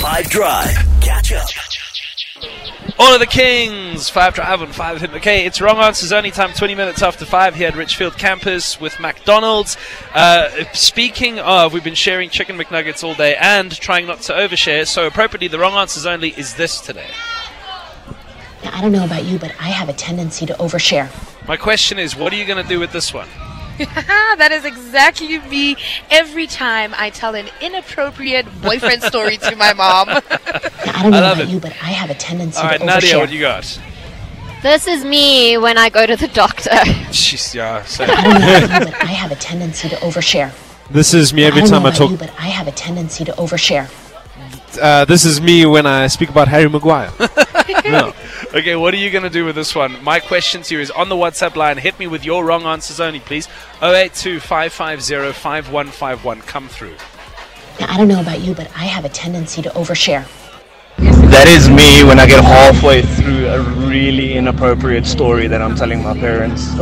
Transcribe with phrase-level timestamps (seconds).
[0.00, 0.74] Five Drive.
[1.02, 1.46] Catch up.
[2.98, 5.44] All of the Kings, five drive on five hit McKay.
[5.44, 9.76] It's wrong answers only time 20 minutes after five here at Richfield campus with McDonald's.
[10.14, 14.86] Uh, speaking of, we've been sharing chicken McNuggets all day and trying not to overshare.
[14.86, 17.10] So appropriately, the wrong answers only is this today.
[18.64, 21.10] Now, I don't know about you, but I have a tendency to overshare.
[21.46, 23.28] My question is, what are you going to do with this one?
[24.38, 25.76] that is exactly me
[26.10, 30.08] every time I tell an inappropriate boyfriend story to my mom.
[30.08, 31.48] Now, I don't know I love about it.
[31.48, 33.20] you, but I have a tendency All right, to Nadia, overshare.
[33.20, 33.80] what you got?
[34.62, 36.70] This is me when I go to the doctor.
[37.10, 40.52] Jeez, yeah, so- I don't know about you, but I have a tendency to overshare.
[40.90, 42.10] This is me every I don't time know I about talk.
[42.10, 43.88] you, but I have a tendency to overshare.
[44.80, 47.10] Uh, this is me when I speak about Harry Maguire.
[47.90, 48.14] No.
[48.52, 50.02] Okay, what are you going to do with this one?
[50.02, 51.78] My question to you is on the WhatsApp line.
[51.78, 53.46] Hit me with your wrong answers only, please.
[53.80, 56.40] 082 5151.
[56.40, 56.96] Come through.
[57.78, 60.26] Now, I don't know about you, but I have a tendency to overshare.
[61.30, 66.02] That is me when I get halfway through a really inappropriate story that I'm telling
[66.02, 66.68] my parents.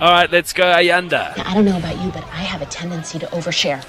[0.00, 1.36] All right, let's go, Ayanda.
[1.36, 3.84] Now, I don't know about you, but I have a tendency to overshare.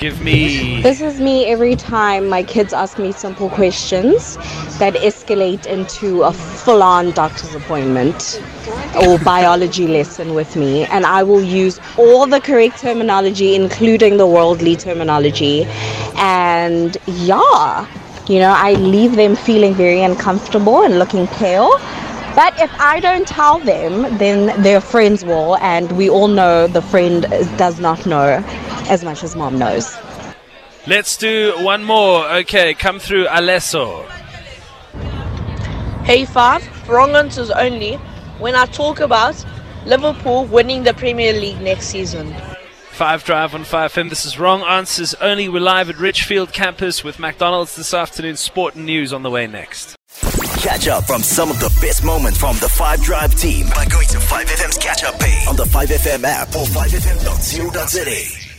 [0.00, 0.80] Give me.
[0.80, 4.36] This is me every time my kids ask me simple questions
[4.78, 8.42] that escalate into a full on doctor's appointment
[9.02, 10.86] or biology lesson with me.
[10.86, 15.64] And I will use all the correct terminology, including the worldly terminology.
[16.16, 17.86] And yeah,
[18.26, 21.76] you know, I leave them feeling very uncomfortable and looking pale.
[22.34, 26.80] But if I don't tell them, then their friends will, and we all know the
[26.80, 27.26] friend
[27.58, 28.42] does not know
[28.90, 29.96] as much as mom knows.
[30.86, 32.28] Let's do one more.
[32.42, 34.06] Okay, come through, Alesso.
[36.04, 37.94] Hey Five, wrong answers only
[38.38, 39.42] when I talk about
[39.86, 42.34] Liverpool winning the Premier League next season.
[42.90, 44.10] Five Drive on 5FM.
[44.10, 45.48] This is Wrong Answers Only.
[45.48, 48.36] We're live at Richfield campus with McDonald's this afternoon.
[48.36, 49.96] Sport and news on the way next.
[50.58, 54.06] Catch up from some of the best moments from the Five Drive team by going
[54.08, 58.49] to 5FM's catch up page on the 5FM app or 5FM.co.za.